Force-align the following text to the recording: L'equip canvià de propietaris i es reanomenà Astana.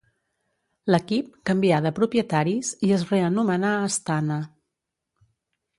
L'equip 0.93 1.27
canvià 1.49 1.81
de 1.87 1.91
propietaris 1.99 2.73
i 2.89 2.91
es 2.99 3.05
reanomenà 3.13 3.77
Astana. 3.91 4.41